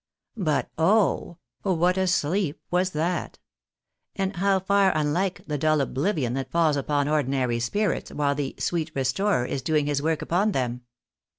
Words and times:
But 0.37 0.67
oh! 0.79 1.37
what 1.61 1.95
a 1.95 2.07
sleep 2.07 2.59
was 2.71 2.89
that! 2.89 3.37
and 4.15 4.37
how 4.37 4.59
far 4.59 4.97
un 4.97 5.13
hke 5.13 5.45
the 5.45 5.59
dull 5.59 5.79
oblivion 5.79 6.33
that 6.33 6.49
falls 6.49 6.75
upon 6.75 7.07
ordinary 7.07 7.59
spirits 7.59 8.11
while 8.11 8.33
the" 8.33 8.55
sweet 8.57 8.91
restorer" 8.95 9.45
is 9.45 9.61
doing 9.61 9.85
his 9.85 10.01
work 10.01 10.23
upon 10.23 10.53
them 10.53 10.81